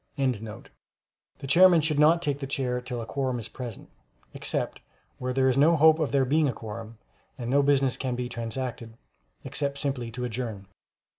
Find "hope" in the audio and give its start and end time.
5.75-5.99